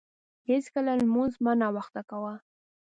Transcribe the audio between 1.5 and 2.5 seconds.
ناوخته کاوه.